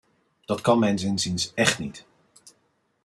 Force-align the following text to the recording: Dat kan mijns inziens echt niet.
Dat 0.45 0.61
kan 0.61 0.79
mijns 0.79 1.03
inziens 1.03 1.53
echt 1.53 1.79
niet. 1.79 2.05